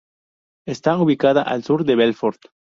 Está 0.65 0.97
ubicada 0.97 1.43
al 1.43 1.63
sur 1.63 1.85
de 1.85 1.95
Belfort. 1.95 2.41